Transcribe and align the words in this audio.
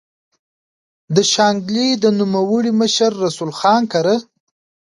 د 1.15 1.17
شانګلې 1.33 1.87
د 2.03 2.05
نوموړي 2.19 2.71
مشر 2.81 3.11
رسول 3.25 3.51
خان 3.59 3.81
کره 3.93 4.15